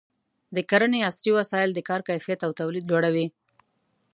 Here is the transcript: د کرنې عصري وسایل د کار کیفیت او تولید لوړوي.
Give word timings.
د 0.55 0.57
کرنې 0.69 0.99
عصري 1.09 1.31
وسایل 1.39 1.69
د 1.73 1.79
کار 1.89 2.01
کیفیت 2.07 2.39
او 2.43 2.51
تولید 2.59 2.85
لوړوي. 2.87 3.27